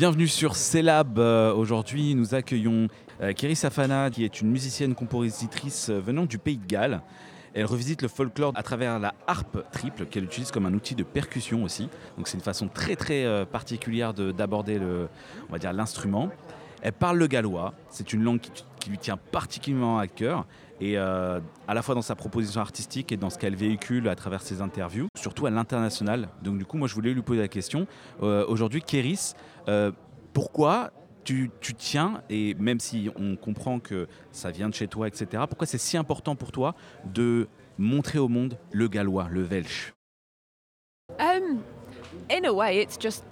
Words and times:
Bienvenue 0.00 0.28
sur 0.28 0.56
CELAB. 0.56 1.18
Euh, 1.18 1.52
Aujourd'hui, 1.52 2.14
nous 2.14 2.34
accueillons 2.34 2.88
euh, 3.20 3.34
Kéry 3.34 3.54
Safana, 3.54 4.08
qui 4.08 4.24
est 4.24 4.40
une 4.40 4.50
musicienne 4.50 4.94
compositrice 4.94 5.90
euh, 5.90 6.00
venant 6.00 6.24
du 6.24 6.38
Pays 6.38 6.56
de 6.56 6.64
Galles. 6.66 7.02
Elle 7.52 7.66
revisite 7.66 8.00
le 8.00 8.08
folklore 8.08 8.54
à 8.54 8.62
travers 8.62 8.98
la 8.98 9.12
harpe 9.26 9.62
triple 9.72 10.06
qu'elle 10.06 10.24
utilise 10.24 10.52
comme 10.52 10.64
un 10.64 10.72
outil 10.72 10.94
de 10.94 11.02
percussion 11.02 11.64
aussi. 11.64 11.90
Donc 12.16 12.28
c'est 12.28 12.38
une 12.38 12.42
façon 12.42 12.66
très 12.68 12.96
très 12.96 13.26
euh, 13.26 13.44
particulière 13.44 14.14
de- 14.14 14.32
d'aborder 14.32 14.80
l'instrument. 15.70 16.30
Elle 16.80 16.92
parle 16.94 17.18
le 17.18 17.26
gallois. 17.26 17.74
C'est 17.90 18.14
une 18.14 18.24
langue 18.24 18.40
qui 18.80 18.88
lui 18.88 18.96
tient 18.96 19.18
particulièrement 19.18 19.98
à 19.98 20.06
cœur 20.06 20.46
et 20.80 20.96
euh, 20.96 21.40
à 21.68 21.74
la 21.74 21.82
fois 21.82 21.94
dans 21.94 22.02
sa 22.02 22.14
proposition 22.14 22.60
artistique 22.60 23.12
et 23.12 23.16
dans 23.16 23.30
ce 23.30 23.38
qu'elle 23.38 23.56
véhicule 23.56 24.08
à 24.08 24.14
travers 24.14 24.42
ses 24.42 24.60
interviews, 24.60 25.08
surtout 25.16 25.46
à 25.46 25.50
l'international. 25.50 26.28
Donc 26.42 26.58
du 26.58 26.64
coup, 26.64 26.76
moi 26.76 26.88
je 26.88 26.94
voulais 26.94 27.12
lui 27.12 27.22
poser 27.22 27.40
la 27.40 27.48
question. 27.48 27.86
Euh, 28.22 28.44
Aujourd'hui, 28.48 28.82
Kéris, 28.82 29.34
euh, 29.68 29.92
pourquoi 30.32 30.92
tu, 31.22 31.50
tiens, 31.78 32.22
et 32.28 32.54
même 32.54 32.80
si 32.80 33.08
on 33.14 33.36
comprend 33.36 33.78
que 33.78 34.08
ça 34.32 34.50
vient 34.50 34.68
de 34.68 34.74
chez 34.74 34.88
toi, 34.88 35.06
etc., 35.06 35.44
pourquoi 35.48 35.66
c'est 35.66 35.78
si 35.78 35.96
important 35.96 36.34
pour 36.34 36.50
toi 36.50 36.74
de 37.04 37.46
montrer 37.78 38.18
au 38.18 38.26
monde 38.26 38.58
le 38.72 38.88
gallois, 38.88 39.28
le 39.30 39.44
welsh? 39.44 39.92
Um, 41.20 41.60
in 42.30 42.44
a 42.44 42.52
way, 42.52 42.82
it's 42.82 42.98
just 42.98 43.24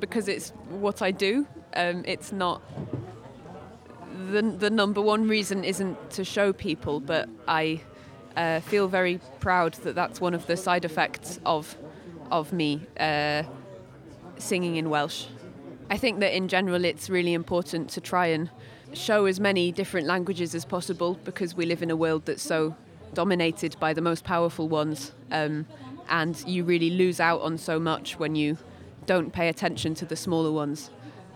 because 0.00 0.28
it's 0.28 0.52
what 0.70 0.96
I 1.00 1.12
do. 1.12 1.46
Um, 1.74 2.02
it's 2.04 2.32
not 2.32 2.60
the 4.26 4.42
the 4.42 4.70
number 4.70 5.00
one 5.00 5.28
reason 5.28 5.64
isn't 5.64 6.10
to 6.10 6.24
show 6.24 6.52
people, 6.52 7.00
but 7.00 7.28
I 7.48 7.80
uh, 8.36 8.60
feel 8.60 8.88
very 8.88 9.20
proud 9.40 9.74
that 9.84 9.94
that's 9.94 10.20
one 10.20 10.34
of 10.34 10.46
the 10.46 10.56
side 10.56 10.84
effects 10.84 11.40
of 11.44 11.76
of 12.30 12.52
me 12.52 12.86
uh, 12.98 13.42
singing 14.38 14.76
in 14.76 14.90
Welsh. 14.90 15.26
I 15.88 15.96
think 15.96 16.20
that 16.20 16.36
in 16.36 16.48
general, 16.48 16.84
it's 16.84 17.08
really 17.08 17.32
important 17.32 17.90
to 17.90 18.00
try 18.00 18.26
and 18.26 18.50
show 18.92 19.26
as 19.26 19.38
many 19.38 19.72
different 19.72 20.06
languages 20.06 20.54
as 20.54 20.64
possible 20.64 21.18
because 21.24 21.54
we 21.54 21.66
live 21.66 21.82
in 21.82 21.90
a 21.90 21.96
world 21.96 22.26
that's 22.26 22.42
so 22.42 22.76
dominated 23.14 23.76
by 23.78 23.92
the 23.92 24.00
most 24.00 24.24
powerful 24.24 24.68
ones. 24.68 25.12
Um, 25.30 25.66
and 26.08 26.42
you 26.46 26.64
really 26.64 26.90
lose 26.90 27.20
out 27.20 27.40
on 27.40 27.58
so 27.58 27.78
much 27.78 28.18
when 28.18 28.34
you 28.34 28.58
don't 29.06 29.32
pay 29.32 29.48
attention 29.48 29.94
to 29.94 30.04
the 30.04 30.16
smaller 30.16 30.52
ones. 30.52 30.90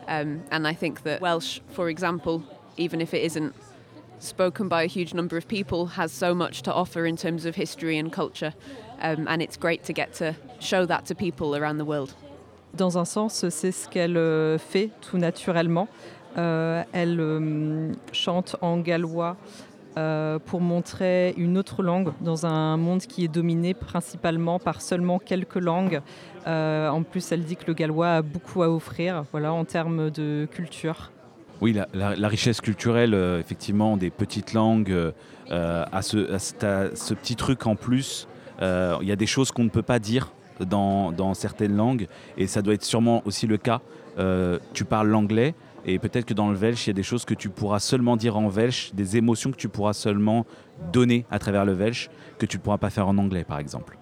Um, 0.08 0.42
and 0.50 0.66
I 0.66 0.74
think 0.74 1.02
that 1.04 1.20
Welsh, 1.20 1.60
for 1.70 1.88
example, 1.88 2.44
even 2.76 3.00
if 3.00 3.14
it 3.14 3.22
isn't 3.22 3.54
spoken 4.18 4.68
by 4.68 4.82
a 4.82 4.86
huge 4.86 5.14
number 5.14 5.36
of 5.36 5.46
people, 5.48 5.86
has 5.96 6.12
so 6.12 6.34
much 6.34 6.62
to 6.62 6.72
offer 6.72 7.06
in 7.06 7.16
terms 7.16 7.46
of 7.46 7.56
history 7.56 7.98
and 7.98 8.12
culture. 8.12 8.52
Um, 9.00 9.26
and 9.28 9.40
it's 9.40 9.56
great 9.56 9.84
to 9.84 9.92
get 9.92 10.12
to 10.14 10.34
show 10.58 10.84
that 10.86 11.06
to 11.06 11.14
people 11.14 11.56
around 11.56 11.78
the 11.78 11.86
world. 11.86 12.14
Dans 12.74 12.96
un 12.98 13.04
sens, 13.04 13.44
c'est 13.48 13.72
ce 13.72 13.88
qu'elle 13.88 14.16
euh, 14.16 14.58
fait 14.58 14.90
tout 15.00 15.18
naturellement. 15.18 15.88
Euh, 16.38 16.84
elle 16.92 17.18
euh, 17.18 17.92
chante 18.12 18.54
en 18.60 18.78
gallois 18.78 19.36
euh, 19.96 20.38
pour 20.38 20.60
montrer 20.60 21.34
une 21.36 21.58
autre 21.58 21.82
langue 21.82 22.12
dans 22.20 22.46
un 22.46 22.76
monde 22.76 23.00
qui 23.00 23.24
est 23.24 23.28
dominé 23.28 23.74
principalement 23.74 24.60
par 24.60 24.82
seulement 24.82 25.18
quelques 25.18 25.56
langues. 25.56 26.00
Euh, 26.46 26.88
en 26.88 27.02
plus, 27.02 27.32
elle 27.32 27.42
dit 27.42 27.56
que 27.56 27.66
le 27.66 27.74
gallois 27.74 28.10
a 28.10 28.22
beaucoup 28.22 28.62
à 28.62 28.70
offrir 28.70 29.24
voilà, 29.32 29.52
en 29.52 29.64
termes 29.64 30.10
de 30.10 30.46
culture. 30.52 31.10
Oui, 31.60 31.76
la, 31.92 32.28
richesse 32.28 32.60
culturelle, 32.60 33.12
euh, 33.12 33.38
effectivement, 33.38 33.96
des 33.96 34.10
petites 34.10 34.54
langues, 34.54 34.92
euh, 34.92 35.12
euh, 35.50 35.84
a, 35.90 36.02
ce, 36.02 37.14
petit 37.14 37.34
truc 37.34 37.66
en 37.66 37.74
plus. 37.74 38.28
Euh, 38.62 38.96
Il 39.02 39.08
y 39.08 39.12
a 39.12 39.16
des 39.16 39.26
choses 39.26 39.50
qu'on 39.50 39.64
ne 39.64 39.68
peut 39.68 39.82
pas 39.82 39.98
dire 39.98 40.32
dans, 40.60 41.34
certaines 41.34 41.76
langues, 41.76 42.06
et 42.36 42.46
ça 42.46 42.62
doit 42.62 42.74
être 42.74 42.84
sûrement 42.84 43.22
aussi 43.24 43.46
le 43.46 43.56
cas. 43.56 43.80
Euh, 44.18 44.58
tu 44.74 44.84
parles 44.84 45.08
l'anglais, 45.08 45.54
et 45.86 45.98
peut-être 45.98 46.26
que 46.26 46.34
dans 46.34 46.50
le 46.50 46.56
welsh, 46.56 46.86
il 46.86 46.90
y 46.90 46.92
a 46.92 46.94
des 46.94 47.02
choses 47.02 47.24
que 47.24 47.34
tu 47.34 47.48
pourras 47.48 47.80
seulement 47.80 48.16
dire 48.16 48.36
en 48.36 48.48
welsh, 48.48 48.92
des 48.94 49.16
émotions 49.16 49.50
que 49.50 49.56
tu 49.56 49.68
pourras 49.68 49.94
seulement 49.94 50.46
donner 50.92 51.24
à 51.30 51.38
travers 51.38 51.64
le 51.64 51.74
welsh, 51.74 52.10
que 52.38 52.46
tu 52.46 52.58
ne 52.58 52.62
pourras 52.62 52.78
pas 52.78 52.90
faire 52.90 53.08
en 53.08 53.18
anglais, 53.18 53.44
par 53.44 53.58
exemple. 53.58 53.96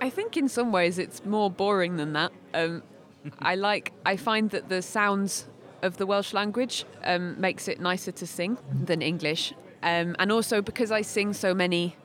I 0.00 0.10
think 0.10 0.36
in 0.36 0.46
some 0.46 0.72
ways 0.72 0.98
it's 0.98 1.24
more 1.26 1.50
boring 1.50 1.96
than 1.96 2.12
that. 2.12 2.30
Um, 2.54 2.82
I 3.40 3.54
like. 3.54 3.92
I 4.04 4.16
find 4.16 4.50
that 4.50 4.68
the 4.68 4.82
sounds 4.82 5.46
of 5.82 5.96
the 5.96 6.06
Welsh 6.06 6.32
language 6.32 6.84
um, 7.04 7.40
makes 7.40 7.68
it 7.68 7.80
nicer 7.80 8.12
to 8.12 8.26
sing 8.26 8.58
than 8.84 9.02
English, 9.02 9.52
um, 9.82 10.16
and 10.18 10.32
also 10.32 10.62
because 10.62 10.90
I 10.90 11.02
sing 11.02 11.32
so 11.32 11.54
many 11.54 11.96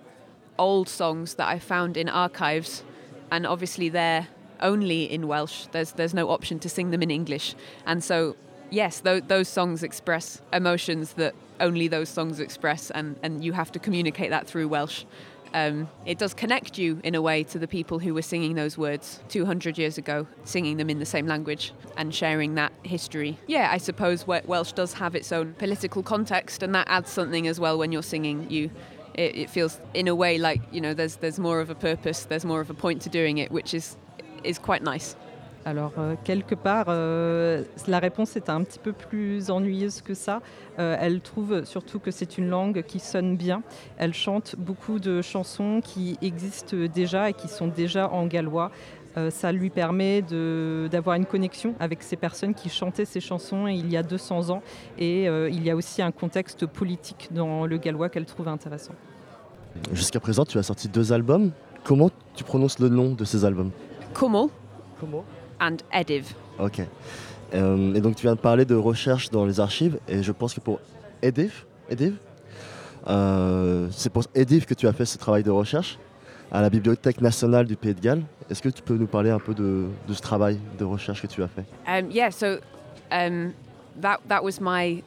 old 0.59 0.87
songs 0.89 1.35
that 1.35 1.47
I 1.47 1.59
found 1.59 1.97
in 1.97 2.09
archives, 2.09 2.83
and 3.31 3.45
obviously 3.45 3.89
they're 3.89 4.27
only 4.59 5.11
in 5.11 5.27
Welsh. 5.27 5.65
There's 5.71 5.91
there's 5.93 6.13
no 6.13 6.29
option 6.29 6.59
to 6.59 6.69
sing 6.69 6.91
them 6.91 7.01
in 7.01 7.11
English, 7.11 7.55
and 7.85 8.03
so 8.03 8.35
yes, 8.69 8.99
tho- 8.99 9.19
those 9.21 9.47
songs 9.47 9.83
express 9.83 10.41
emotions 10.51 11.13
that 11.13 11.33
only 11.59 11.87
those 11.87 12.09
songs 12.09 12.39
express, 12.39 12.91
and 12.91 13.17
and 13.23 13.43
you 13.43 13.53
have 13.53 13.71
to 13.71 13.79
communicate 13.79 14.29
that 14.29 14.47
through 14.47 14.67
Welsh 14.67 15.05
um, 15.53 15.87
it 16.05 16.17
does 16.17 16.33
connect 16.33 16.77
you 16.77 16.99
in 17.03 17.15
a 17.15 17.21
way 17.21 17.43
to 17.43 17.59
the 17.59 17.67
people 17.67 17.99
who 17.99 18.13
were 18.13 18.21
singing 18.21 18.55
those 18.55 18.77
words 18.77 19.21
200 19.29 19.77
years 19.77 19.97
ago, 19.97 20.27
singing 20.43 20.77
them 20.77 20.89
in 20.89 20.99
the 20.99 21.05
same 21.05 21.27
language 21.27 21.73
and 21.95 22.13
sharing 22.13 22.55
that 22.55 22.73
history. 22.83 23.37
Yeah, 23.47 23.69
I 23.71 23.77
suppose 23.77 24.25
Welsh 24.25 24.71
does 24.71 24.93
have 24.93 25.15
its 25.15 25.31
own 25.31 25.53
political 25.53 26.01
context, 26.01 26.63
and 26.63 26.73
that 26.73 26.87
adds 26.89 27.11
something 27.11 27.47
as 27.47 27.59
well 27.59 27.77
when 27.77 27.91
you're 27.91 28.03
singing. 28.03 28.49
You, 28.49 28.71
it, 29.13 29.35
it 29.35 29.49
feels 29.49 29.79
in 29.93 30.07
a 30.07 30.15
way 30.15 30.39
like 30.39 30.61
you 30.71 30.81
know 30.81 30.95
there's 30.95 31.17
there's 31.17 31.39
more 31.39 31.59
of 31.59 31.69
a 31.69 31.75
purpose, 31.75 32.23
there's 32.23 32.45
more 32.45 32.61
of 32.61 32.69
a 32.69 32.73
point 32.73 33.01
to 33.03 33.09
doing 33.09 33.37
it, 33.37 33.51
which 33.51 33.73
is 33.73 33.95
is 34.43 34.57
quite 34.57 34.81
nice. 34.81 35.15
Alors, 35.65 35.93
euh, 35.97 36.15
quelque 36.23 36.55
part, 36.55 36.85
euh, 36.89 37.63
la 37.87 37.99
réponse 37.99 38.35
est 38.35 38.49
un 38.49 38.63
petit 38.63 38.79
peu 38.79 38.91
plus 38.91 39.49
ennuyeuse 39.49 40.01
que 40.01 40.13
ça. 40.13 40.41
Euh, 40.77 40.97
elle 40.99 41.21
trouve 41.21 41.63
surtout 41.63 41.99
que 41.99 42.11
c'est 42.11 42.37
une 42.37 42.49
langue 42.49 42.83
qui 42.83 42.99
sonne 42.99 43.37
bien. 43.37 43.63
Elle 43.97 44.13
chante 44.13 44.55
beaucoup 44.57 44.99
de 44.99 45.21
chansons 45.21 45.79
qui 45.81 46.17
existent 46.21 46.75
déjà 46.93 47.29
et 47.29 47.33
qui 47.33 47.47
sont 47.47 47.67
déjà 47.67 48.09
en 48.09 48.25
gallois. 48.27 48.71
Euh, 49.17 49.29
ça 49.29 49.51
lui 49.51 49.69
permet 49.69 50.21
d'avoir 50.21 51.15
une 51.15 51.25
connexion 51.25 51.75
avec 51.79 52.01
ces 52.01 52.15
personnes 52.15 52.53
qui 52.53 52.69
chantaient 52.69 53.05
ces 53.05 53.19
chansons 53.19 53.67
il 53.67 53.91
y 53.91 53.97
a 53.97 54.03
200 54.03 54.49
ans. 54.49 54.63
Et 54.97 55.29
euh, 55.29 55.49
il 55.49 55.63
y 55.63 55.69
a 55.69 55.75
aussi 55.75 56.01
un 56.01 56.11
contexte 56.11 56.65
politique 56.65 57.29
dans 57.31 57.65
le 57.65 57.77
gallois 57.77 58.09
qu'elle 58.09 58.25
trouve 58.25 58.47
intéressant. 58.47 58.93
Jusqu'à 59.91 60.19
présent, 60.19 60.45
tu 60.45 60.57
as 60.57 60.63
sorti 60.63 60.87
deux 60.87 61.13
albums. 61.13 61.51
Comment 61.83 62.09
tu 62.35 62.43
prononces 62.43 62.79
le 62.79 62.89
nom 62.89 63.13
de 63.13 63.25
ces 63.25 63.45
albums? 63.45 63.71
Comment? 64.13 64.49
And 65.59 65.77
Ediv. 65.91 66.33
Ok. 66.59 66.81
Euh, 67.53 67.93
et 67.93 68.01
donc 68.01 68.15
tu 68.15 68.23
viens 68.23 68.35
de 68.35 68.39
parler 68.39 68.65
de 68.65 68.75
recherche 68.75 69.29
dans 69.29 69.45
les 69.45 69.59
archives, 69.59 69.99
et 70.07 70.23
je 70.23 70.31
pense 70.31 70.53
que 70.53 70.59
pour 70.59 70.79
Ediv, 71.21 71.65
Ediv 71.89 72.15
euh, 73.07 73.87
c'est 73.91 74.09
pour 74.09 74.23
Ediv 74.33 74.65
que 74.65 74.73
tu 74.73 74.87
as 74.87 74.93
fait 74.93 75.05
ce 75.05 75.17
travail 75.17 75.43
de 75.43 75.51
recherche 75.51 75.97
à 76.51 76.61
la 76.61 76.69
Bibliothèque 76.69 77.19
nationale 77.21 77.65
du 77.65 77.75
Pays 77.75 77.93
de 77.93 77.99
Galles. 77.99 78.23
Est-ce 78.49 78.61
que 78.61 78.69
tu 78.69 78.81
peux 78.81 78.95
nous 78.95 79.07
parler 79.07 79.29
un 79.29 79.39
peu 79.39 79.53
de, 79.53 79.87
de 80.07 80.13
ce 80.13 80.21
travail 80.21 80.59
de 80.77 80.85
recherche 80.85 81.21
que 81.21 81.27
tu 81.27 81.43
as 81.43 81.47
fait? 81.47 81.65
Um, 81.87 82.11
yeah, 82.11 82.29
so 82.29 82.59
um, 83.11 83.53
that 84.01 84.19
that 84.27 84.43
was 84.43 84.59
my 84.61 85.03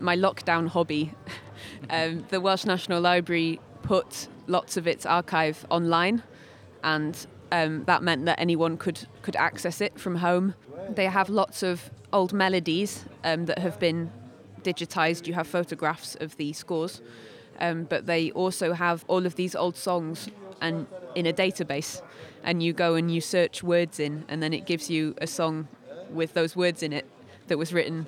my 0.00 0.16
lockdown 0.16 0.68
hobby. 0.68 1.12
um, 1.90 2.24
the 2.30 2.40
Welsh 2.40 2.64
National 2.64 3.00
Library 3.00 3.60
put 3.82 4.28
lots 4.48 4.76
of 4.76 4.86
its 4.86 5.06
archive 5.06 5.66
online, 5.70 6.22
and 6.82 7.26
um, 7.52 7.84
that 7.84 8.02
meant 8.02 8.24
that 8.26 8.40
anyone 8.40 8.76
could 8.76 9.06
could 9.22 9.36
access 9.36 9.80
it 9.80 9.98
from 9.98 10.16
home. 10.16 10.54
They 10.90 11.06
have 11.06 11.28
lots 11.28 11.62
of 11.62 11.90
old 12.12 12.32
melodies 12.32 13.04
um, 13.24 13.46
that 13.46 13.58
have 13.58 13.78
been 13.78 14.10
digitized. 14.62 15.26
You 15.26 15.34
have 15.34 15.46
photographs 15.46 16.16
of 16.16 16.36
the 16.36 16.52
scores, 16.52 17.00
um, 17.60 17.84
but 17.84 18.06
they 18.06 18.30
also 18.32 18.72
have 18.72 19.04
all 19.08 19.26
of 19.26 19.36
these 19.36 19.54
old 19.54 19.76
songs 19.76 20.28
and 20.60 20.86
in 21.14 21.26
a 21.26 21.32
database, 21.32 22.02
and 22.42 22.62
you 22.62 22.72
go 22.72 22.94
and 22.94 23.10
you 23.10 23.20
search 23.20 23.62
words 23.62 24.00
in, 24.00 24.24
and 24.28 24.42
then 24.42 24.52
it 24.52 24.66
gives 24.66 24.90
you 24.90 25.14
a 25.18 25.26
song 25.26 25.68
with 26.10 26.34
those 26.34 26.56
words 26.56 26.82
in 26.82 26.92
it 26.92 27.06
that 27.48 27.58
was 27.58 27.72
written 27.72 28.06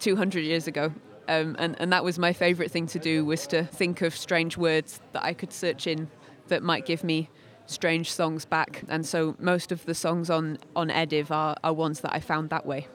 200 0.00 0.40
years 0.40 0.66
ago. 0.66 0.92
Um, 1.28 1.56
and, 1.58 1.76
and 1.80 1.92
that 1.92 2.04
was 2.04 2.18
my 2.18 2.32
favorite 2.32 2.70
thing 2.70 2.86
to 2.88 2.98
do 2.98 3.24
was 3.24 3.46
to 3.48 3.64
think 3.64 4.00
of 4.02 4.16
strange 4.16 4.56
words 4.56 5.00
that 5.12 5.24
I 5.24 5.32
could 5.32 5.52
search 5.52 5.86
in 5.86 6.08
that 6.48 6.62
might 6.62 6.86
give 6.86 7.02
me 7.02 7.28
strange 7.66 8.10
songs 8.10 8.46
back. 8.48 8.84
And 8.88 9.02
so 9.02 9.34
most 9.40 9.72
of 9.72 9.84
the 9.86 9.94
songs 9.94 10.30
on, 10.30 10.58
on 10.74 10.88
Ediv 10.88 11.30
are, 11.30 11.56
are 11.62 11.74
ones 11.74 12.00
that 12.00 12.10
I 12.14 12.20
found 12.20 12.48
that 12.50 12.66
way. 12.66 12.86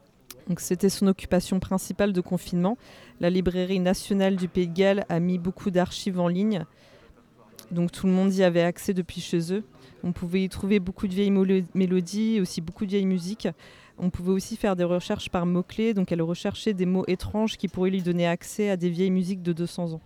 Donc 0.47 0.59
c'était 0.59 0.89
son 0.89 1.07
occupation 1.07 1.59
principale 1.59 2.13
de 2.13 2.21
confinement. 2.21 2.77
La 3.19 3.29
librairie 3.29 3.79
nationale 3.79 4.35
du 4.35 4.47
Pays 4.47 4.67
de 4.67 4.73
Galles 4.73 5.05
a 5.07 5.19
mis 5.19 5.37
beaucoup 5.37 5.71
d'archives 5.71 6.19
en 6.19 6.27
ligne. 6.27 6.65
Donc 7.69 7.91
tout 7.91 8.07
le 8.07 8.11
monde 8.11 8.33
y 8.33 8.43
avait 8.43 8.63
accès 8.63 8.93
depuis 8.93 9.21
chez 9.21 9.53
eux. 9.53 9.63
On 10.03 10.11
pouvait 10.11 10.43
y 10.43 10.49
trouver 10.49 10.79
beaucoup 10.79 11.07
de 11.07 11.13
vieilles 11.13 11.31
mélodies, 11.73 12.41
aussi 12.41 12.59
beaucoup 12.59 12.85
de 12.85 12.91
vieilles 12.91 13.05
musiques. 13.05 13.47
On 13.97 14.09
pouvait 14.09 14.31
aussi 14.31 14.57
faire 14.57 14.75
des 14.75 14.83
recherches 14.83 15.29
par 15.29 15.45
mots-clés. 15.45 15.93
Donc 15.93 16.11
elle 16.11 16.21
recherchait 16.21 16.73
des 16.73 16.85
mots 16.85 17.05
étranges 17.07 17.57
qui 17.57 17.67
pourraient 17.67 17.91
lui 17.91 18.01
donner 18.01 18.27
accès 18.27 18.69
à 18.69 18.77
des 18.77 18.89
vieilles 18.89 19.11
musiques 19.11 19.43
de 19.43 19.53
200 19.53 19.93
ans. 19.93 20.01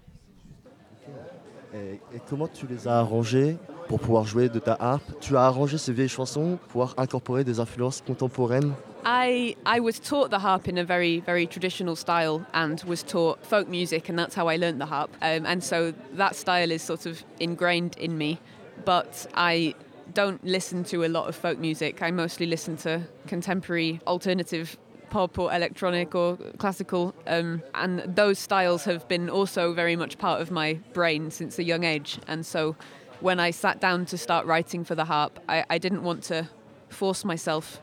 Et, 1.76 2.22
comment 2.30 2.48
tu 2.48 2.68
les 2.68 2.88
as 2.88 3.00
arrangées 3.00 3.58
pour 3.88 4.00
pouvoir 4.00 4.26
jouer 4.26 4.50
de 4.50 4.60
ta 4.60 4.76
harpe? 4.80 5.04
Tu 5.20 5.36
as 5.36 5.46
arrangé 5.46 5.78
ces 5.78 5.94
vieilles 5.94 6.08
chansons 6.08 6.58
pour 6.58 6.68
pouvoir 6.68 6.94
incorporer 6.98 7.44
des 7.44 7.60
influences 7.60 8.02
contemporaines? 8.02 8.74
I 9.06 9.56
I 9.68 9.80
was 9.80 10.00
taught 10.00 10.32
the 10.32 10.40
harp 10.40 10.68
in 10.68 10.78
a 10.80 10.84
very 10.84 11.20
very 11.20 11.46
traditional 11.46 11.96
style 11.96 12.42
and 12.54 12.82
was 12.88 13.04
taught 13.04 13.46
folk 13.46 13.68
music 13.68 14.10
and 14.10 14.18
that's 14.18 14.36
how 14.36 14.50
I 14.50 14.58
learned 14.58 14.80
the 14.80 14.88
harp. 14.88 15.12
Um, 15.22 15.46
and 15.46 15.64
so 15.64 15.94
that 16.14 16.36
style 16.36 16.72
is 16.72 16.82
sort 16.82 17.06
of 17.06 17.24
ingrained 17.40 17.98
in 17.98 18.18
me. 18.18 18.40
But 18.84 19.28
I 19.36 19.76
don't 20.14 20.44
listen 20.44 20.84
to 20.86 21.04
a 21.06 21.08
lot 21.08 21.28
of 21.28 21.36
folk 21.36 21.60
music. 21.60 22.02
I 22.02 22.12
mostly 22.12 22.46
listen 22.46 22.78
to 22.78 23.02
contemporary 23.28 24.00
alternative 24.08 24.78
pop 25.16 25.40
or 25.40 25.48
electronic 25.54 26.14
or 26.14 26.38
classical 26.58 27.14
um, 27.28 27.62
and 27.74 28.00
those 28.22 28.38
styles 28.38 28.84
have 28.84 29.08
been 29.08 29.30
also 29.30 29.74
very 29.74 29.96
much 29.96 30.18
part 30.18 30.42
of 30.42 30.52
my 30.52 30.74
brain 30.94 31.32
since 31.32 31.58
a 31.58 31.64
young 31.64 31.84
age 31.84 32.20
and 32.28 32.46
so 32.46 32.76
when 33.22 33.40
I 33.40 33.52
sat 33.52 33.80
down 33.80 34.06
to 34.08 34.18
start 34.18 34.46
writing 34.46 34.84
for 34.84 34.96
the 34.96 35.06
harp 35.06 35.40
I, 35.48 35.64
I 35.70 35.78
didn't 35.78 36.04
want 36.04 36.24
to 36.24 36.50
force 36.90 37.24
myself 37.24 37.80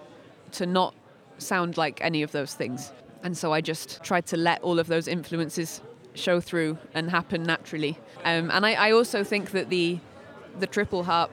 to 0.53 0.67
not 0.67 0.95
sound 1.39 1.77
like 1.77 2.01
any 2.01 2.23
of 2.23 2.33
those 2.33 2.55
things. 2.55 2.93
And 3.23 3.37
so 3.37 3.53
I 3.53 3.61
just 3.61 4.03
tried 4.03 4.27
to 4.27 4.37
let 4.37 4.63
all 4.63 4.79
of 4.79 4.87
those 4.87 5.09
influences 5.09 5.83
show 6.15 6.41
through 6.41 6.79
and 6.95 7.11
happen 7.11 7.43
naturally. 7.43 7.99
Um, 8.25 8.51
and 8.51 8.67
I, 8.67 8.73
I, 8.75 8.93
also 8.93 9.25
think 9.25 9.53
that 9.53 9.71
the 9.71 9.99
the 10.61 10.67
triple 10.67 11.05
harp 11.05 11.31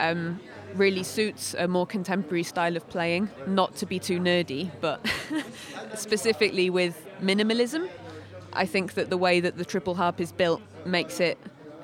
um, 0.00 0.40
really 0.74 1.02
suits 1.02 1.54
a 1.58 1.68
more 1.68 1.86
contemporary 1.86 2.42
style 2.42 2.76
of 2.76 2.88
playing. 2.88 3.30
Not 3.46 3.76
to 3.76 3.86
be 3.86 3.98
too 3.98 4.18
nerdy, 4.18 4.70
but 4.80 5.04
specifically 5.94 6.70
with 6.70 7.06
minimalism, 7.20 7.88
I 8.52 8.66
think 8.66 8.94
that 8.94 9.10
the 9.10 9.16
way 9.16 9.40
that 9.40 9.56
the 9.56 9.64
triple 9.64 9.94
harp 9.94 10.20
is 10.20 10.32
built 10.32 10.62
makes 10.84 11.20
it 11.20 11.38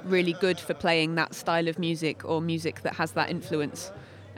really 0.05 0.35
good 0.35 0.59
for 0.59 0.75
playing 0.75 1.17
that 1.17 1.35
style 1.35 1.69
of 1.69 1.79
music 1.79 2.25
or 2.25 2.41
music 2.41 2.83
that 2.83 2.95
has 2.95 3.13
that 3.13 3.31
influence. 3.31 3.91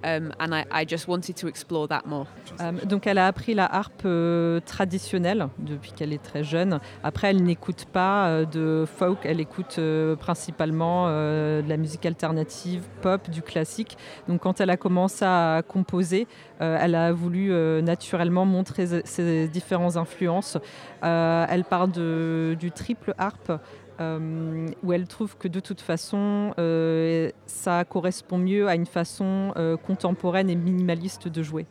Um, 0.05 0.33
and 0.39 0.55
I, 0.55 0.65
I, 0.71 0.85
just 0.87 1.09
wanted 1.09 1.35
to 1.37 1.49
explore 1.49 1.89
that 1.89 2.03
more. 2.07 2.27
Um, 2.61 2.79
donc 2.85 3.07
elle 3.07 3.19
a 3.19 3.27
appris 3.27 3.55
la 3.55 3.67
harpe 3.67 4.03
euh, 4.05 4.61
traditionnelle 4.61 5.49
depuis 5.59 5.91
qu'elle 5.91 6.13
est 6.13 6.23
très 6.23 6.45
jeune. 6.45 6.79
Après, 7.03 7.31
elle 7.31 7.43
n'écoute 7.43 7.87
pas 7.93 8.29
euh, 8.29 8.45
de 8.45 8.85
folk, 8.87 9.19
elle 9.25 9.41
écoute 9.41 9.77
euh, 9.79 10.15
principalement 10.15 11.09
de 11.09 11.69
la 11.69 11.77
musique 11.77 12.07
alternative, 12.07 12.83
pop, 13.03 13.29
du 13.29 13.43
classique. 13.43 13.97
Donc 14.29 14.43
quand 14.43 14.61
elle 14.61 14.71
a 14.71 14.77
commencé 14.77 15.25
à 15.25 15.63
composer, 15.67 16.27
elle 16.61 16.95
a 16.95 17.13
voulu 17.13 17.51
naturellement 17.83 18.45
montrer 18.45 18.87
ses 19.05 19.49
différentes 19.49 19.97
influences. 19.97 20.59
elle 21.03 21.65
de, 21.95 22.57
du 22.59 22.71
triple 22.71 23.15
harpe. 23.19 23.53
Euh, 24.01 24.69
où 24.85 24.93
elle 24.93 25.09
trouve 25.09 25.37
que 25.37 25.49
de 25.49 25.59
toute 25.59 25.81
façon, 25.81 26.55
euh, 26.59 27.31
ça 27.47 27.85
correspond 27.85 28.39
mieux 28.39 28.69
à 28.69 28.77
une 28.77 28.87
façon 28.87 29.53
euh, 29.57 29.77
contemporaine 29.77 30.49
et 30.49 30.55
minimaliste 30.55 31.27
de 31.27 31.43
jouer. 31.43 31.67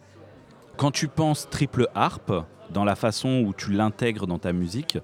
Quand 0.76 0.92
tu 0.92 1.08
penses 1.08 1.50
triple 1.50 1.88
harpe, 1.96 2.34
dans 2.70 2.84
la 2.84 2.98
façon 2.98 3.46
où 3.46 3.54
tu 3.54 3.72
l'intègres 3.72 4.28
dans 4.28 4.40
ta 4.40 4.52
musique, 4.52 5.00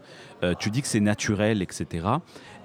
tu 0.60 0.70
dis 0.70 0.82
que 0.82 0.88
c'est 0.88 1.00
naturel, 1.00 1.62
etc. 1.62 2.08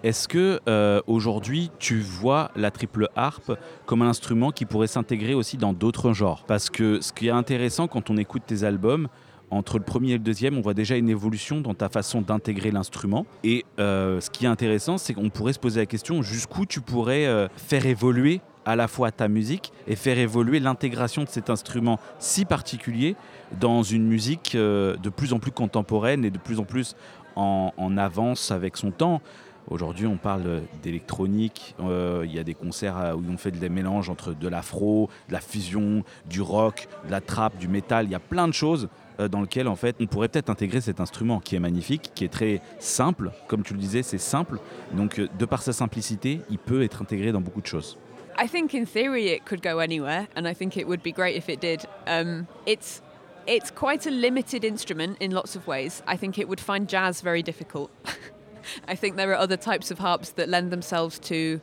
Est-ce 0.02 0.26
que 0.26 0.60
aujourd'hui 1.06 1.70
tu 1.78 2.00
vois 2.00 2.50
la 2.56 2.72
triple 2.72 3.08
harpe 3.14 3.56
comme 3.86 4.02
un 4.02 4.08
instrument 4.08 4.50
qui 4.50 4.66
pourrait 4.66 4.88
s'intégrer 4.88 5.34
aussi 5.34 5.56
dans 5.56 5.72
d'autres 5.72 6.12
genres? 6.12 6.44
Parce 6.48 6.68
que 6.68 7.00
ce 7.00 7.12
qui 7.12 7.28
est 7.28 7.30
intéressant 7.30 7.86
quand 7.86 8.10
on 8.10 8.16
écoute 8.16 8.42
tes 8.44 8.64
albums, 8.64 9.06
entre 9.50 9.78
le 9.78 9.84
premier 9.84 10.12
et 10.12 10.18
le 10.18 10.24
deuxième, 10.24 10.58
on 10.58 10.60
voit 10.60 10.74
déjà 10.74 10.96
une 10.96 11.08
évolution 11.08 11.60
dans 11.60 11.74
ta 11.74 11.88
façon 11.88 12.20
d'intégrer 12.20 12.70
l'instrument. 12.70 13.26
Et 13.44 13.64
euh, 13.78 14.20
ce 14.20 14.30
qui 14.30 14.44
est 14.44 14.48
intéressant, 14.48 14.98
c'est 14.98 15.14
qu'on 15.14 15.30
pourrait 15.30 15.52
se 15.52 15.58
poser 15.58 15.80
la 15.80 15.86
question 15.86 16.22
jusqu'où 16.22 16.66
tu 16.66 16.80
pourrais 16.80 17.26
euh, 17.26 17.48
faire 17.56 17.86
évoluer 17.86 18.40
à 18.66 18.76
la 18.76 18.88
fois 18.88 19.10
ta 19.10 19.28
musique 19.28 19.72
et 19.86 19.96
faire 19.96 20.18
évoluer 20.18 20.60
l'intégration 20.60 21.24
de 21.24 21.28
cet 21.28 21.48
instrument 21.48 21.98
si 22.18 22.44
particulier 22.44 23.16
dans 23.58 23.82
une 23.82 24.06
musique 24.06 24.54
euh, 24.54 24.96
de 24.96 25.08
plus 25.08 25.32
en 25.32 25.38
plus 25.38 25.52
contemporaine 25.52 26.24
et 26.24 26.30
de 26.30 26.38
plus 26.38 26.58
en 26.58 26.64
plus 26.64 26.94
en, 27.36 27.96
avance 27.96 28.50
avec 28.50 28.76
son 28.76 28.90
temps. 28.90 29.22
Aujourd'hui, 29.70 30.06
on 30.06 30.16
parle 30.16 30.62
d'électronique. 30.82 31.76
Il 31.78 32.32
y 32.32 32.38
a 32.40 32.42
des 32.42 32.54
concerts 32.54 33.14
où 33.16 33.22
on 33.32 33.36
fait 33.36 33.52
des 33.52 33.68
mélanges 33.68 34.10
entre 34.10 34.34
de 34.34 34.48
l'afro, 34.48 35.08
de 35.28 35.34
la 35.34 35.40
fusion, 35.40 36.02
du 36.28 36.40
rock, 36.40 36.88
de 37.06 37.12
la 37.12 37.20
trap, 37.20 37.56
du 37.58 37.68
métal. 37.68 38.06
Il 38.06 38.10
y 38.10 38.16
a 38.16 38.18
plein 38.18 38.48
de 38.48 38.54
choses 38.54 38.88
dans 39.26 39.40
lequel 39.40 39.66
en 39.66 39.74
fait 39.74 39.96
on 40.00 40.06
pourrait 40.06 40.28
peut-être 40.28 40.50
intégrer 40.50 40.80
cet 40.80 41.00
instrument 41.00 41.40
qui 41.40 41.56
est 41.56 41.60
magnifique, 41.60 42.12
qui 42.14 42.24
est 42.24 42.32
très 42.32 42.60
simple, 42.78 43.32
comme 43.48 43.64
tu 43.64 43.74
le 43.74 43.80
disais, 43.80 44.02
c'est 44.02 44.18
simple. 44.18 44.60
Donc 44.92 45.18
euh, 45.18 45.28
de 45.38 45.44
par 45.44 45.62
sa 45.62 45.72
simplicité, 45.72 46.40
il 46.50 46.58
peut 46.58 46.82
être 46.82 47.02
intégré 47.02 47.32
dans 47.32 47.40
beaucoup 47.40 47.60
de 47.60 47.66
choses. 47.66 47.98
I 48.40 48.46
think 48.46 48.72
in 48.72 48.84
theory 48.84 49.32
it 49.32 49.44
could 49.44 49.62
go 49.62 49.80
anywhere, 49.80 50.28
and 50.36 50.46
I 50.46 50.54
think 50.54 50.76
it 50.76 50.86
would 50.86 51.02
be 51.02 51.12
great 51.12 51.36
if 51.36 51.48
it 51.48 51.60
did. 51.60 51.86
Um, 52.06 52.46
it's 52.66 53.02
it's 53.48 53.72
quite 53.72 54.06
a 54.06 54.10
limited 54.10 54.62
instrument 54.62 55.16
in 55.20 55.32
lots 55.32 55.56
of 55.56 55.66
ways. 55.66 56.02
I 56.06 56.16
think 56.16 56.38
it 56.38 56.46
would 56.46 56.60
find 56.60 56.88
jazz 56.88 57.20
very 57.20 57.42
difficult. 57.42 57.90
I 58.86 58.94
think 58.94 59.16
there 59.16 59.32
are 59.32 59.38
other 59.38 59.56
types 59.56 59.90
of 59.90 59.98
harps 59.98 60.30
that 60.32 60.48
lend 60.48 60.70
themselves 60.70 61.18
to 61.20 61.60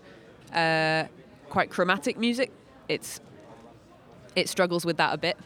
uh, 0.54 1.06
quite 1.50 1.70
chromatic 1.70 2.18
music. 2.18 2.52
It's 2.90 3.22
it 4.36 4.50
struggles 4.50 4.86
with 4.86 4.98
that 4.98 5.14
a 5.14 5.18
bit. 5.18 5.38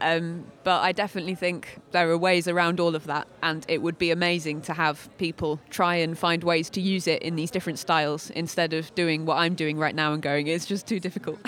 Um, 0.00 0.44
but 0.64 0.80
I 0.80 0.92
definitely 0.92 1.34
think 1.34 1.80
there 1.90 2.08
are 2.10 2.18
ways 2.18 2.46
around 2.46 2.78
all 2.78 2.94
of 2.94 3.04
that, 3.06 3.26
and 3.42 3.64
it 3.68 3.82
would 3.82 3.98
be 3.98 4.10
amazing 4.10 4.60
to 4.62 4.74
have 4.74 5.08
people 5.18 5.60
try 5.70 5.96
and 5.96 6.16
find 6.16 6.44
ways 6.44 6.70
to 6.70 6.80
use 6.80 7.06
it 7.06 7.22
in 7.22 7.36
these 7.36 7.50
different 7.50 7.78
styles 7.78 8.30
instead 8.30 8.72
of 8.72 8.94
doing 8.94 9.26
what 9.26 9.38
I'm 9.38 9.54
doing 9.54 9.78
right 9.78 9.94
now 9.94 10.12
and 10.12 10.22
going, 10.22 10.46
it's 10.46 10.66
just 10.66 10.86
too 10.86 11.00
difficult. 11.00 11.38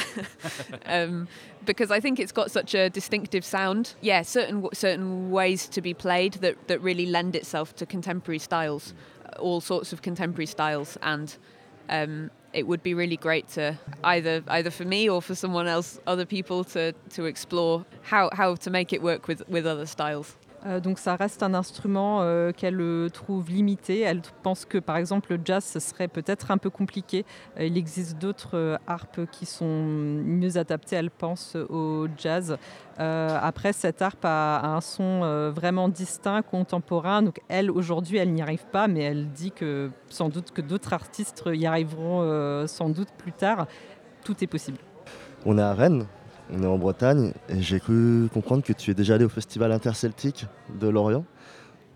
um, 0.86 1.28
because 1.64 1.90
I 1.90 2.00
think 2.00 2.18
it's 2.18 2.32
got 2.32 2.50
such 2.50 2.74
a 2.74 2.90
distinctive 2.90 3.44
sound. 3.44 3.94
Yeah, 4.00 4.22
certain 4.22 4.66
certain 4.72 5.30
ways 5.30 5.68
to 5.68 5.80
be 5.80 5.94
played 5.94 6.34
that, 6.34 6.68
that 6.68 6.80
really 6.80 7.06
lend 7.06 7.36
itself 7.36 7.76
to 7.76 7.86
contemporary 7.86 8.38
styles, 8.38 8.94
all 9.38 9.60
sorts 9.60 9.92
of 9.92 10.02
contemporary 10.02 10.46
styles, 10.46 10.98
and 11.02 11.36
um, 11.88 12.30
it 12.52 12.66
would 12.66 12.82
be 12.82 12.94
really 12.94 13.16
great 13.16 13.48
to 13.48 13.78
either 14.04 14.42
either 14.48 14.70
for 14.70 14.84
me 14.84 15.08
or 15.08 15.22
for 15.22 15.34
someone 15.34 15.66
else, 15.66 16.00
other 16.06 16.26
people 16.26 16.64
to 16.64 16.92
to 17.10 17.24
explore 17.26 17.84
how 18.02 18.30
how 18.32 18.54
to 18.56 18.70
make 18.70 18.92
it 18.92 19.02
work 19.02 19.28
with 19.28 19.46
with 19.48 19.66
other 19.66 19.86
styles. 19.86 20.36
Euh, 20.66 20.80
donc 20.80 20.98
ça 20.98 21.16
reste 21.16 21.42
un 21.42 21.54
instrument 21.54 22.18
euh, 22.20 22.52
qu'elle 22.52 22.80
euh, 22.80 23.08
trouve 23.08 23.50
limité. 23.50 24.00
Elle 24.00 24.20
pense 24.42 24.64
que 24.64 24.78
par 24.78 24.96
exemple 24.96 25.34
le 25.34 25.40
jazz 25.42 25.64
ce 25.64 25.80
serait 25.80 26.08
peut-être 26.08 26.50
un 26.50 26.58
peu 26.58 26.70
compliqué. 26.70 27.24
il 27.58 27.76
existe 27.78 28.18
d'autres 28.18 28.78
harpes 28.86 29.20
qui 29.30 29.46
sont 29.46 29.84
mieux 29.84 30.56
adaptées, 30.56 30.96
elle 30.96 31.10
pense, 31.10 31.56
au 31.56 32.08
jazz. 32.16 32.56
après, 32.98 33.72
cette 33.72 34.02
harpe 34.02 34.24
a, 34.24 34.76
un 34.76 34.80
son 34.80 35.50
vraiment 35.50 35.88
distinct, 35.88 36.42
contemporain. 36.42 37.22
Donc 37.22 37.40
elle, 37.48 37.70
aujourd'hui, 37.70 38.18
elle 38.18 38.32
n'y 38.32 38.42
arrive 38.42 38.66
pas, 38.66 38.88
mais 38.88 39.02
elle 39.02 39.28
dit 39.30 39.52
que 39.52 39.90
sans 40.08 40.28
doute 40.28 40.50
que 40.52 40.60
d'autres 40.60 40.92
artistes 40.92 41.42
y 41.46 41.66
arriveront 41.66 42.66
sans 42.66 42.90
doute 42.90 43.10
plus 43.16 43.32
tard. 43.32 43.66
Tout 44.24 44.42
est 44.44 44.46
possible. 44.46 44.78
On 45.46 45.56
est 45.56 45.62
à 45.62 45.72
Rennes, 45.72 46.06
on 46.52 46.62
est 46.62 46.66
en 46.66 46.78
Bretagne 46.78 47.32
et 47.48 47.60
j'ai 47.60 47.80
cru 47.80 48.28
comprendre 48.32 48.62
que 48.62 48.72
tu 48.72 48.90
es 48.90 48.94
déjà 48.94 49.14
allé 49.14 49.24
au 49.24 49.28
festival 49.28 49.72
interceltique 49.72 50.46
de 50.80 50.88
Lorient. 50.88 51.24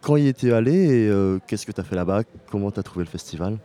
Quand 0.01 0.17
y 0.17 0.29
étais 0.29 0.53
allé 0.53 0.73
et 0.73 1.09
euh, 1.09 1.39
qu'est-ce 1.47 1.65
que 1.65 1.73
tu 1.73 1.81
as 1.81 1.85
fait 1.85 1.97
là-bas? 1.97 2.23
Comment 2.51 2.71
tu 2.71 2.81
as 2.81 2.83
trouvé 2.83 3.05
le 3.05 3.11
festival? 3.11 3.59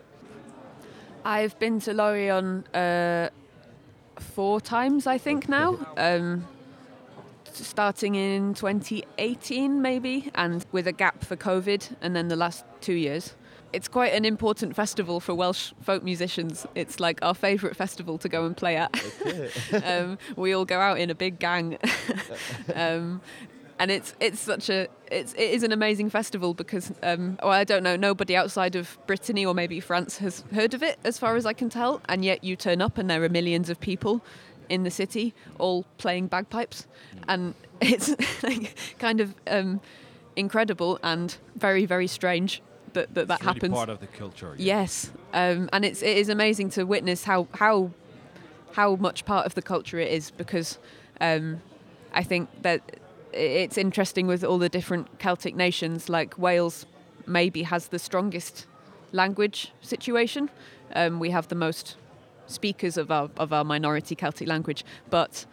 I've 1.25 1.58
been 1.60 1.79
to 1.79 1.91
Lorient 1.91 2.63
uh, 2.74 3.29
four 4.36 4.62
times, 4.62 5.05
I 5.05 5.19
think 5.19 5.50
now. 5.50 5.77
Um, 5.98 6.43
starting 7.53 8.15
in 8.15 8.53
2018 8.53 9.81
maybe 9.81 10.31
and 10.36 10.65
with 10.72 10.88
a 10.88 10.93
gap 10.93 11.24
for 11.24 11.36
COVID 11.36 11.89
and 12.01 12.15
then 12.15 12.29
the 12.29 12.36
last 12.36 12.63
two 12.81 12.93
years. 12.93 13.36
It's 13.73 13.88
quite 13.88 14.13
an 14.13 14.25
important 14.25 14.75
festival 14.75 15.19
for 15.19 15.33
Welsh 15.33 15.71
folk 15.81 16.03
musicians. 16.03 16.65
It's 16.75 16.99
like 16.99 17.19
our 17.21 17.35
favourite 17.35 17.75
festival 17.75 18.17
to 18.19 18.29
go 18.29 18.45
and 18.45 18.55
play 18.55 18.77
at. 18.77 19.03
Okay. 19.21 19.77
um, 19.85 20.17
we 20.35 20.53
all 20.53 20.65
go 20.65 20.79
out 20.79 20.99
in 20.99 21.09
a 21.09 21.15
big 21.15 21.39
gang, 21.39 21.77
um, 22.75 23.21
and 23.77 23.91
it's 23.91 24.15
it's 24.19 24.39
such 24.39 24.69
a 24.69 24.88
it's 25.11 25.33
it 25.33 25.51
is 25.51 25.63
an 25.63 25.71
amazing 25.71 26.09
festival 26.09 26.53
because 26.53 26.91
um, 27.03 27.38
well 27.41 27.51
I 27.51 27.63
don't 27.63 27.83
know 27.83 27.95
nobody 27.95 28.35
outside 28.35 28.75
of 28.75 28.97
Brittany 29.07 29.45
or 29.45 29.53
maybe 29.53 29.79
France 29.79 30.17
has 30.17 30.43
heard 30.53 30.73
of 30.73 30.83
it 30.83 30.99
as 31.03 31.17
far 31.17 31.35
as 31.35 31.45
I 31.45 31.53
can 31.53 31.69
tell, 31.69 32.01
and 32.09 32.25
yet 32.25 32.43
you 32.43 32.55
turn 32.55 32.81
up 32.81 32.97
and 32.97 33.09
there 33.09 33.23
are 33.23 33.29
millions 33.29 33.69
of 33.69 33.79
people 33.79 34.21
in 34.67 34.83
the 34.83 34.91
city 34.91 35.33
all 35.57 35.85
playing 35.97 36.27
bagpipes, 36.27 36.88
and 37.27 37.53
it's 37.81 38.09
like 38.43 38.75
kind 38.97 39.21
of 39.21 39.35
um, 39.47 39.79
incredible 40.35 40.99
and 41.03 41.38
very 41.55 41.85
very 41.85 42.07
strange 42.07 42.61
that 42.93 43.13
that, 43.13 43.27
that 43.27 43.41
really 43.41 43.53
happens. 43.53 43.74
Part 43.74 43.89
of 43.89 44.00
the 44.00 44.08
culture. 44.08 44.55
Yeah. 44.58 44.81
Yes, 44.81 45.12
um, 45.34 45.69
and 45.74 45.86
it's 45.86 46.01
it 46.01 46.17
is 46.17 46.29
amazing 46.29 46.69
to 46.72 46.84
witness 46.84 47.24
how 47.24 47.48
how 47.55 47.91
how 48.74 48.96
much 48.96 49.25
part 49.25 49.46
of 49.46 49.55
the 49.55 49.62
culture 49.62 50.00
it 50.00 50.12
is 50.12 50.31
because 50.31 50.77
um, 51.22 51.62
I 52.13 52.24
think 52.24 52.50
that 52.62 53.00
it's 53.34 53.77
interesting 53.77 54.27
with 54.27 54.43
all 54.43 54.58
the 54.58 54.69
different 54.69 55.19
Celtic 55.19 55.55
nations. 55.55 56.10
Like 56.10 56.38
Wales, 56.38 56.86
maybe 57.25 57.63
has 57.63 57.88
the 57.88 58.00
strongest 58.00 58.67
language 59.12 59.72
situation. 59.81 60.50
Um, 60.96 61.19
we 61.19 61.29
have 61.31 61.48
the 61.48 61.55
most 61.55 61.96
speakers 62.48 62.98
of 62.98 63.12
our 63.12 63.29
of 63.38 63.53
our 63.53 63.63
minority 63.63 64.15
Celtic 64.15 64.48
language, 64.48 64.84
but 65.10 65.46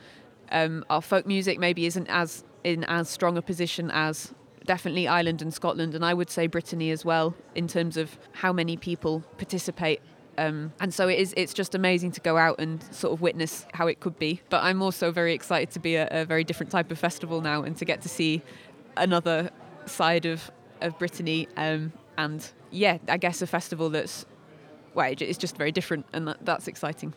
um, 0.50 0.84
our 0.90 1.02
folk 1.02 1.26
music 1.26 1.58
maybe 1.58 1.86
isn't 1.86 2.08
as 2.08 2.44
in 2.64 2.84
as 2.84 3.08
strong 3.08 3.36
a 3.36 3.42
position 3.42 3.90
as 3.92 4.32
definitely 4.66 5.08
Ireland 5.08 5.42
and 5.42 5.52
Scotland, 5.52 5.94
and 5.94 6.04
I 6.04 6.14
would 6.14 6.30
say 6.30 6.46
Brittany 6.46 6.90
as 6.90 7.04
well 7.04 7.34
in 7.54 7.68
terms 7.68 7.96
of 7.96 8.18
how 8.32 8.52
many 8.52 8.76
people 8.76 9.22
participate. 9.38 10.00
Um, 10.38 10.72
and 10.80 10.92
so 10.92 11.08
it 11.08 11.18
is. 11.18 11.32
It's 11.36 11.54
just 11.54 11.74
amazing 11.74 12.12
to 12.12 12.20
go 12.20 12.36
out 12.36 12.60
and 12.60 12.82
sort 12.94 13.12
of 13.14 13.20
witness 13.22 13.66
how 13.72 13.86
it 13.86 14.00
could 14.00 14.18
be. 14.18 14.42
But 14.50 14.62
I'm 14.64 14.82
also 14.82 15.10
very 15.10 15.32
excited 15.32 15.70
to 15.70 15.80
be 15.80 15.94
a, 15.96 16.08
a 16.10 16.24
very 16.26 16.44
different 16.44 16.70
type 16.70 16.90
of 16.90 16.98
festival 16.98 17.40
now 17.40 17.62
and 17.62 17.76
to 17.78 17.84
get 17.84 18.02
to 18.02 18.08
see 18.08 18.42
another 18.96 19.50
side 19.86 20.26
of 20.26 20.50
of 20.82 20.98
Brittany. 20.98 21.48
Um, 21.56 21.92
and 22.18 22.46
yeah, 22.70 22.98
I 23.08 23.16
guess 23.16 23.40
a 23.42 23.46
festival 23.46 23.88
that's 23.90 24.26
well, 24.94 25.14
it's 25.18 25.38
just 25.38 25.56
very 25.58 25.72
different, 25.72 26.06
and 26.12 26.28
that, 26.28 26.44
that's 26.44 26.68
exciting. 26.68 27.12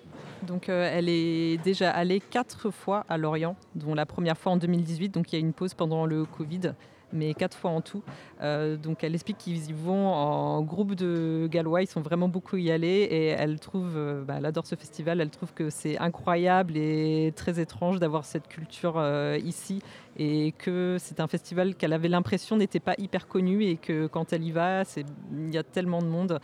Donc 0.46 0.70
euh, 0.70 0.90
elle 0.94 1.10
est 1.10 1.58
déjà 1.64 1.92
allée 1.92 2.20
quatre 2.20 2.72
fois 2.72 3.06
à 3.10 3.18
Lorient, 3.18 3.56
dont 3.76 3.94
la 3.94 4.06
première 4.06 4.38
fois 4.38 4.54
en 4.54 4.58
2018, 4.58 5.10
donc 5.10 5.32
il 5.32 5.36
y 5.40 5.42
a 5.42 5.46
une 5.46 5.54
pause 5.54 5.74
pendant 5.74 6.06
le 6.06 6.26
Covid, 6.26 6.74
mais 7.14 7.34
quatre 7.34 7.58
fois 7.58 7.72
en 7.72 7.82
tout. 7.82 8.04
Euh, 8.42 8.78
donc 8.78 9.04
elle 9.04 9.14
explique 9.14 9.38
qu'ils 9.38 9.70
y 9.70 9.74
vont 9.74 10.08
en 10.08 10.62
groupe 10.62 10.96
de 10.96 11.48
Gallois, 11.52 11.82
ils 11.82 11.88
sont 11.88 12.02
vraiment 12.02 12.28
beaucoup 12.28 12.58
y 12.58 12.72
aller 12.72 13.08
et 13.10 13.28
elle 13.28 13.60
trouve, 13.60 13.94
euh, 13.96 14.24
bah, 14.24 14.36
elle 14.38 14.46
adore 14.46 14.66
ce 14.66 14.76
festival, 14.76 15.22
elle 15.22 15.30
trouve 15.30 15.54
que 15.54 15.70
c'est 15.70 15.98
incroyable 15.98 16.78
et 16.78 17.34
très 17.36 17.60
étrange 17.60 18.00
d'avoir 18.00 18.26
cette 18.26 18.48
culture 18.48 18.96
euh, 18.98 19.38
ici 19.44 19.82
et 20.18 20.54
que 20.58 20.98
c'est 21.00 21.20
un 21.20 21.28
festival 21.28 21.76
qu'elle 21.76 21.94
avait 21.94 22.10
l'impression 22.10 22.58
n'était 22.58 22.80
pas 22.80 22.96
hyper 22.98 23.28
connu 23.28 23.64
et 23.64 23.78
que 23.78 24.08
quand 24.08 24.34
elle 24.34 24.44
y 24.44 24.52
va, 24.52 24.84
il 25.32 25.54
y 25.54 25.58
a 25.58 25.64
tellement 25.64 26.02
de 26.02 26.08
monde 26.08 26.40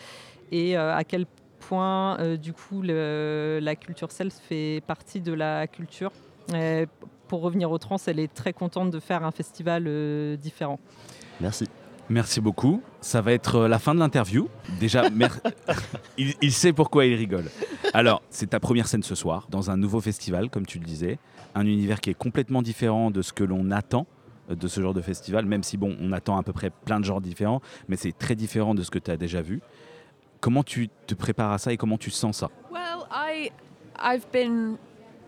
et 0.51 0.77
à 0.77 1.03
quel 1.03 1.25
point 1.59 2.37
du 2.37 2.53
coup 2.53 2.81
la 2.83 3.75
culture 3.75 4.11
celte 4.11 4.39
fait 4.47 4.81
partie 4.85 5.19
de 5.19 5.33
la 5.33 5.67
culture. 5.67 6.11
Pour 7.27 7.41
revenir 7.41 7.71
au 7.71 7.77
trans, 7.77 7.97
elle 8.07 8.19
est 8.19 8.33
très 8.33 8.53
contente 8.53 8.91
de 8.91 8.99
faire 8.99 9.23
un 9.23 9.31
festival 9.31 9.85
euh, 9.87 10.37
différent. 10.37 10.79
Merci. 11.41 11.65
Merci 12.07 12.39
beaucoup. 12.39 12.83
Ça 13.01 13.21
va 13.21 13.33
être 13.33 13.55
euh, 13.55 13.67
la 13.67 13.79
fin 13.79 13.95
de 13.95 13.99
l'interview. 13.99 14.47
Déjà, 14.79 15.05
il, 16.17 16.33
il, 16.41 16.51
sait 16.51 16.71
pourquoi 16.71 17.05
il 17.05 17.15
rigole. 17.15 17.45
Alors, 17.93 18.21
c'est 18.29 18.51
ta 18.51 18.59
première 18.59 18.87
scène 18.87 19.01
ce 19.01 19.15
soir, 19.15 19.47
dans 19.49 19.71
un 19.71 19.77
nouveau 19.77 20.01
festival, 20.01 20.49
comme 20.49 20.67
tu 20.67 20.77
le 20.77 20.85
disais. 20.85 21.17
Un 21.55 21.65
univers 21.65 22.01
qui 22.01 22.11
est 22.11 22.15
complètement 22.15 22.61
différent 22.61 23.09
de 23.09 23.21
ce 23.23 23.33
que 23.33 23.43
l'on 23.43 23.71
attend 23.71 24.05
de 24.49 24.67
ce 24.67 24.81
genre 24.81 24.93
de 24.93 25.01
festival, 25.01 25.45
même 25.45 25.63
si, 25.63 25.77
bon, 25.77 25.95
on 25.99 26.11
attend 26.11 26.37
à 26.37 26.43
peu 26.43 26.53
près 26.53 26.69
plein 26.69 26.99
de 26.99 27.05
genres 27.05 27.21
différents, 27.21 27.61
mais 27.87 27.95
c'est 27.95 28.11
très 28.11 28.35
différent 28.35 28.75
de 28.75 28.83
ce 28.83 28.91
que 28.91 28.99
tu 28.99 29.11
as 29.11 29.17
déjà 29.17 29.41
vu. 29.41 29.61
Comment 30.39 30.63
tu 30.63 30.89
te 31.07 31.15
prépares 31.15 31.51
à 31.51 31.57
ça 31.57 31.73
et 31.73 31.77
comment 31.77 31.97
tu 31.97 32.11
sens 32.11 32.37
ça? 32.37 32.49
Well, 32.71 33.07
I, 33.11 33.51
I've 33.99 34.25
been 34.31 34.77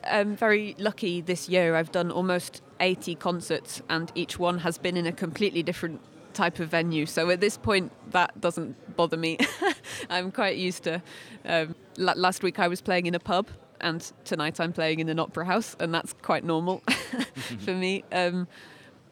um, 0.05 0.35
very 0.35 0.75
lucky 0.77 1.21
this 1.21 1.49
year. 1.49 1.75
I've 1.75 1.91
done 1.91 2.11
almost 2.11 2.61
80 2.79 3.15
concerts, 3.15 3.81
and 3.89 4.11
each 4.15 4.39
one 4.39 4.59
has 4.59 4.77
been 4.77 4.97
in 4.97 5.05
a 5.05 5.11
completely 5.11 5.63
different 5.63 6.01
type 6.33 6.59
of 6.59 6.69
venue. 6.69 7.05
So 7.05 7.29
at 7.29 7.41
this 7.41 7.57
point, 7.57 7.91
that 8.11 8.39
doesn't 8.39 8.95
bother 8.95 9.17
me. 9.17 9.37
I'm 10.09 10.31
quite 10.31 10.57
used 10.57 10.83
to. 10.83 11.01
Um, 11.45 11.75
last 11.97 12.43
week 12.43 12.59
I 12.59 12.67
was 12.67 12.81
playing 12.81 13.07
in 13.07 13.15
a 13.15 13.19
pub, 13.19 13.47
and 13.81 14.11
tonight 14.23 14.59
I'm 14.59 14.73
playing 14.73 14.99
in 14.99 15.09
an 15.09 15.19
opera 15.19 15.45
house, 15.45 15.75
and 15.79 15.93
that's 15.93 16.13
quite 16.21 16.43
normal 16.43 16.83
for 17.59 17.73
me. 17.73 18.03
Um, 18.11 18.47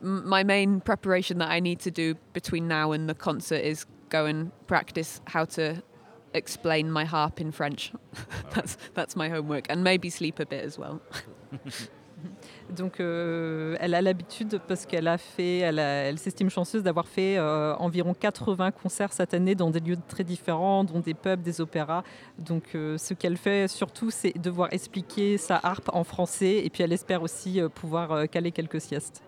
my 0.02 0.44
main 0.44 0.82
preparation 0.82 1.40
that 1.40 1.50
I 1.50 1.60
need 1.60 1.80
to 1.82 1.92
do 1.92 2.16
between 2.34 2.68
now 2.68 2.92
and 2.92 3.10
the 3.10 3.16
concert 3.16 3.64
is 3.64 3.86
go 4.10 4.26
and 4.26 4.52
practice 4.68 5.22
how 5.26 5.46
to 5.46 5.82
explain 6.36 6.92
my 6.92 7.06
harp 7.06 7.40
in 7.40 7.52
French. 7.52 7.92
that's, 8.54 8.78
that's 8.94 9.16
my 9.16 9.30
homework. 9.30 9.66
And 9.70 9.84
maybe 9.84 10.10
sleep 10.10 10.40
a 10.40 10.46
bit 10.46 10.64
as 10.64 10.78
well. 10.78 11.02
Donc, 12.76 13.00
euh, 13.00 13.76
elle 13.80 13.94
a 13.94 14.02
l'habitude, 14.02 14.60
parce 14.68 14.86
qu'elle 14.86 15.08
a 15.08 15.18
fait, 15.18 15.60
elle, 15.60 16.18
s'estime 16.18 16.50
chanceuse 16.50 16.84
d'avoir 16.84 17.08
fait 17.08 17.38
euh, 17.38 17.76
environ 17.76 18.14
80 18.14 18.72
concerts 18.72 19.14
cette 19.14 19.34
année 19.34 19.56
dans 19.56 19.70
des 19.70 19.80
lieux 19.80 19.98
très 20.08 20.24
différents, 20.24 20.84
dont 20.84 21.00
des 21.00 21.14
pubs, 21.14 21.42
des 21.42 21.62
opéras. 21.62 22.04
Donc, 22.40 22.64
euh, 22.74 22.98
ce 22.98 23.14
qu'elle 23.14 23.38
fait 23.38 23.68
surtout, 23.68 24.10
c'est 24.10 24.34
devoir 24.38 24.74
expliquer 24.74 25.38
sa 25.38 25.60
harpe 25.62 25.90
en 25.94 26.04
français, 26.04 26.66
et 26.66 26.70
puis 26.70 26.84
elle 26.84 26.94
espère 26.94 27.22
aussi 27.22 27.62
pouvoir 27.76 28.28
caler 28.30 28.52
quelques 28.52 28.82
siestes. 28.82 29.24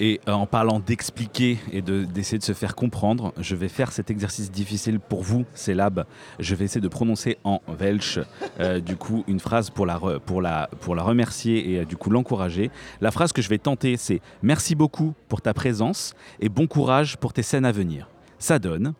Et 0.00 0.20
euh, 0.28 0.32
en 0.32 0.46
parlant 0.46 0.80
d'expliquer 0.80 1.58
et 1.72 1.80
d'essayer 1.80 2.38
de, 2.38 2.42
se 2.42 2.52
faire 2.52 2.74
comprendre, 2.74 3.32
je 3.38 3.54
vais 3.54 3.68
faire 3.68 3.92
cet 3.92 4.10
exercice 4.10 4.50
difficile 4.50 4.98
pour 4.98 5.22
vous, 5.22 5.44
c'est 5.54 5.74
lab. 5.74 6.04
Je 6.40 6.54
vais 6.54 6.64
essayer 6.64 6.80
de 6.80 6.88
prononcer 6.88 7.38
en 7.44 7.60
welsh, 7.80 8.18
euh, 8.58 8.80
du 8.80 8.96
coup, 8.96 9.24
une 9.28 9.38
phrase 9.38 9.70
pour 9.70 9.86
la, 9.86 9.98
pour 9.98 10.42
la, 10.42 10.68
pour 10.80 10.96
la 10.96 11.02
remercier 11.02 11.72
et 11.72 11.80
euh, 11.80 11.84
du 11.84 11.96
coup 11.96 12.10
l'encourager. 12.10 12.70
La 13.00 13.12
phrase 13.12 13.32
que 13.32 13.40
je 13.40 13.48
vais 13.48 13.58
tenter, 13.58 13.96
c'est 13.96 14.20
Merci 14.42 14.74
beaucoup 14.74 15.14
pour 15.28 15.40
ta 15.40 15.54
présence 15.54 16.14
et 16.40 16.48
bon 16.48 16.66
courage 16.66 17.16
pour 17.16 17.32
tes 17.32 17.42
scènes 17.42 17.64
à 17.64 17.72
venir. 17.72 18.08
Ça 18.38 18.58
donne 18.58 18.94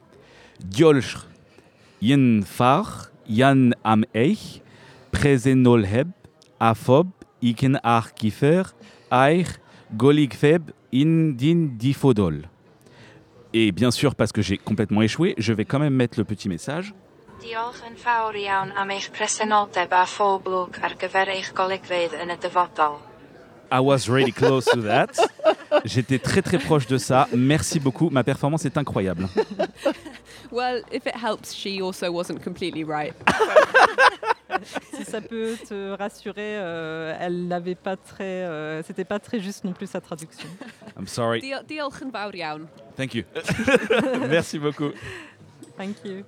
Diolch 0.64 1.26
far 2.44 3.10
yan 3.26 3.72
am 3.82 4.04
eich 4.14 4.60
presenolheb 5.12 6.10
afob 6.60 7.08
iken 7.40 7.78
ar 7.82 8.12
kifer 8.14 8.74
aich 9.10 9.56
goligfeb 9.96 10.70
Indin 10.94 11.70
Difodol. 11.76 12.48
Et 13.52 13.72
bien 13.72 13.90
sûr, 13.90 14.14
parce 14.14 14.32
que 14.32 14.42
j'ai 14.42 14.58
complètement 14.58 15.02
échoué, 15.02 15.34
je 15.38 15.52
vais 15.52 15.64
quand 15.64 15.78
même 15.78 15.94
mettre 15.94 16.18
le 16.18 16.24
petit 16.24 16.48
message. 16.48 16.94
I 23.72 23.80
was 23.80 24.08
really 24.08 24.32
close 24.32 24.66
to 24.66 24.82
that. 24.82 25.08
J'étais 25.84 26.18
très 26.20 26.42
très 26.42 26.58
proche 26.58 26.86
de 26.86 26.96
ça. 26.96 27.28
Merci 27.34 27.80
beaucoup. 27.80 28.08
Ma 28.10 28.22
performance 28.22 28.64
est 28.64 28.76
incroyable. 28.76 29.28
well, 30.52 30.82
if 30.92 31.06
it 31.06 31.16
helps, 31.16 31.52
she 31.52 31.80
also 31.82 32.12
wasn't 32.12 32.42
completely 32.42 32.84
right. 32.84 33.14
si 34.94 35.04
ça 35.04 35.20
peut 35.20 35.56
te 35.68 35.92
rassurer, 35.96 36.56
euh, 36.58 37.16
elle 37.20 37.48
n'avait 37.48 37.74
pas 37.74 37.96
très, 37.96 38.44
euh, 38.44 38.82
c'était 38.82 39.04
pas 39.04 39.18
très 39.18 39.40
juste 39.40 39.64
non 39.64 39.72
plus 39.72 39.88
sa 39.88 40.00
traduction. 40.00 40.48
I'm 40.96 41.06
sorry. 41.06 41.40
Diolch 41.40 42.02
yn 42.02 42.12
fawr 42.12 42.34
iawn. 42.34 42.68
Thank 42.96 43.14
you. 43.14 43.24
Merci 44.28 44.58
beaucoup. 44.58 44.92
Thank 45.76 46.04
you. 46.04 46.22